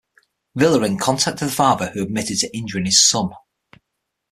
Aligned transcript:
Villarin 0.57 0.97
contacted 0.99 1.47
the 1.47 1.51
father 1.51 1.91
who 1.91 2.01
admitted 2.01 2.39
to 2.39 2.51
injuring 2.57 2.87
his 2.87 3.07
son. 3.07 3.29